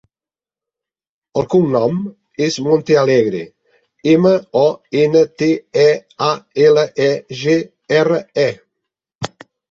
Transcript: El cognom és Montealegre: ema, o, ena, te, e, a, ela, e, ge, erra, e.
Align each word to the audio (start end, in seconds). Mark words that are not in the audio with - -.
El 1.39 1.43
cognom 1.53 1.97
és 2.45 2.55
Montealegre: 2.67 3.41
ema, 4.13 4.31
o, 4.61 4.63
ena, 5.01 5.21
te, 5.41 5.49
e, 5.83 5.85
a, 6.29 6.31
ela, 6.69 6.87
e, 7.09 7.11
ge, 7.43 7.55
erra, 7.99 8.19
e. 8.47 9.27